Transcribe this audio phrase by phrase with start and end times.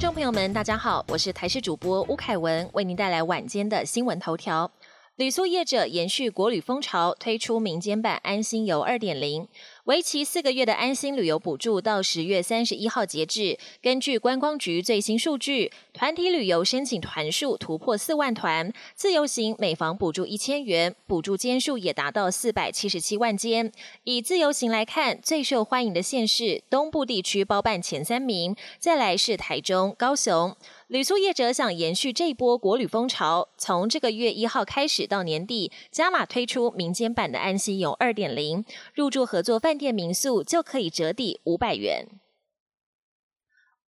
[0.00, 4.72] 众朋友们，大家好，我是台视主播吴凯文，为您带来晚间的新闻头条。
[5.16, 9.46] 旅宿业者延续国旅风潮，推出民间版安心游二点零。
[9.84, 13.58] 为期四个月的安心旅游补助到十月三十一号截止。
[13.80, 23.72] 根据观光局最新数据，团体旅游申请团数突破四万团，自由行每房补助一千元，补助间数也达到四百七十七万间。
[24.04, 30.54] 以自由行来看，最受欢迎的县市东部地区包办前三名，再来是台中、高雄。
[30.88, 42.04] 旅宿业者想延续这波国旅风潮，从这个月一号开始到年底，加码推出民间版的安心游二点零，入住合作饭店民宿就可以折抵五百元。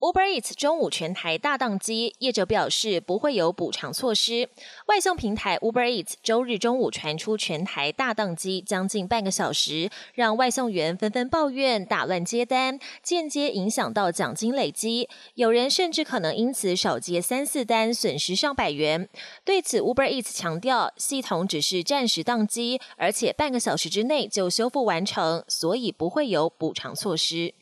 [0.02, 4.48] Uber Eats 中午全台大宕机，业者表示不会有补偿措施。
[4.86, 15.08] 外送平台 Uber Eats 周日中午传出全台大宕机，将近半个小时，让外送员纷纷抱怨打乱接单，间接影响到奖金累积。
[15.34, 19.08] 有人甚至可能因此少接三四单，损失上百元。
[19.44, 27.54] 对此，Uber Eats 强调，系统只是暂时宕机，而且半个小时之内就修复完成，所以不会有补偿措施。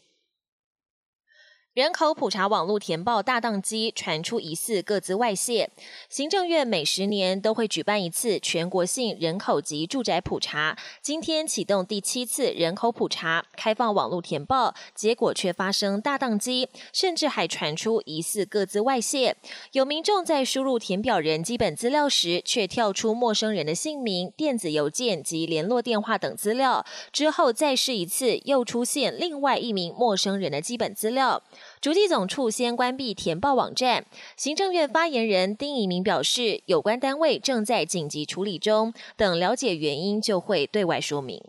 [1.74, 5.70] 人口普查网络填报大宕机，传出疑似各自外泄。
[6.08, 19.36] 行政院每十年都会举办一次全国性人口及住宅普查，今天启动第七次人口普查，开放网络填报，结果却发生大宕机，甚至还传出疑似各自外泄。
[19.70, 31.40] 有民众在输入填表人基本资料时，却跳出陌生人的姓名、电子邮件及联络电话等资料，之后再试一次，又出现另外一名陌生人的基本资料。
[31.80, 34.04] 主地总处先关闭填报网站，
[34.36, 41.42] 行政院发言人丁仪明表示，有关单位正在紧急处理中，等了解原因就会对外说明。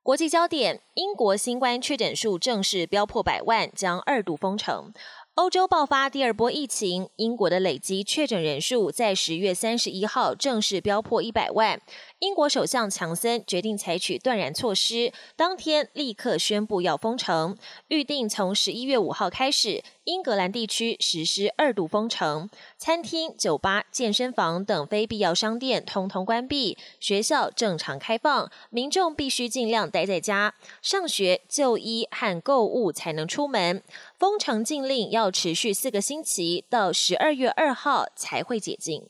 [0.00, 4.92] 国际焦点：英国新冠确诊数正式飙破百万，将二度封城。
[5.36, 11.78] 欧洲爆发第二波疫情，英国的累积确诊人数在十月三十一号正式飙破一百万。
[12.20, 17.54] 英国首相强森决定采取断然措施，当天立刻宣布要封城，
[17.88, 33.82] 预定从十一月五号开始，英格兰地区实施二度封城，餐厅、酒吧、健身房等非必要商店通通关闭，学校正常开放，民众必须尽量待在家，上学、就医和购物才能出门。
[34.16, 39.08] 封城禁令要持续四个星期，到十二月二号才会解禁。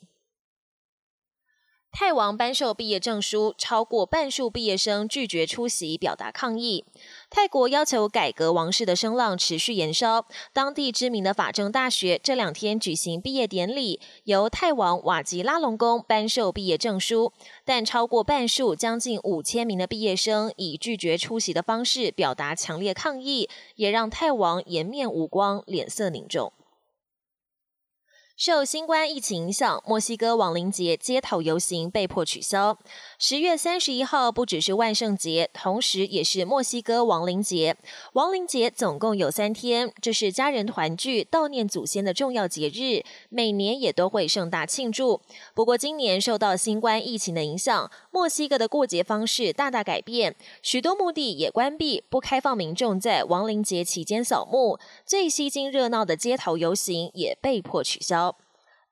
[1.99, 6.85] 泰王颁授毕业证书，超过半数毕业生拒绝出席，表达抗议。
[7.31, 17.33] 泰国要求改革王室的声浪持续延烧，当地知名的法政大学这两天举行毕业典礼，由泰王瓦吉拉隆功颁授毕业证书，
[17.65, 26.53] 但超过半数，将近五千名的毕业生以拒绝出席的方式表达强烈抗议，也让泰王颜面无光，脸色凝重。
[28.37, 32.77] 受新冠疫情影响，墨西哥亡灵节街头游行被迫取消。
[33.19, 37.75] 十月三十一号不只是万圣节，同时也是墨西哥亡灵节。
[38.13, 45.23] 亡灵节总共有三天，这是家人团聚、悼念祖先的重要节日，每年也都会盛大庆祝。
[45.55, 54.79] 不过今年受到新冠疫情的影响，墨西哥的过节方式大大改变，许多墓地也关闭，不开放民众在亡灵节期间扫墓。
[55.07, 58.26] 最吸睛热闹的街头游行也被迫取消。